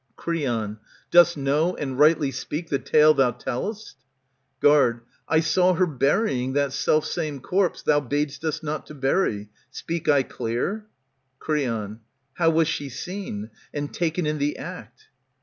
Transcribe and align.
Creon, 0.15 0.79
Dost 1.11 1.37
know 1.37 1.75
and 1.75 1.95
rightly 1.99 2.31
speak 2.31 2.69
the 2.69 2.79
tale 2.79 3.13
thou 3.13 3.29
tell'st? 3.29 3.97
Guard, 4.59 5.01
I 5.29 5.41
saw 5.41 5.73
her 5.75 5.85
burying 5.85 6.53
that 6.53 6.73
self 6.73 7.05
same 7.05 7.39
corpse 7.39 7.83
Thou 7.83 7.99
bad'st 7.99 8.43
us 8.43 8.63
not 8.63 8.87
to 8.87 8.95
bury. 8.95 9.49
Speak 9.69 10.09
I 10.09 10.23
clear? 10.23 10.87
Creon, 11.37 11.99
How 12.33 12.49
was 12.49 12.67
she 12.67 12.89
seen, 12.89 13.51
and 13.75 13.93
taken 13.93 14.25
in 14.25 14.39
the 14.39 14.57
act 14.57 15.09